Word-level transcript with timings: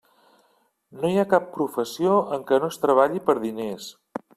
No 1.01 1.11
hi 1.11 1.21
ha 1.21 1.27
cap 1.35 1.47
professió 1.59 2.17
en 2.39 2.49
què 2.49 2.63
no 2.65 2.75
es 2.75 2.85
treballi 2.87 3.27
per 3.31 3.41
diners. 3.49 3.97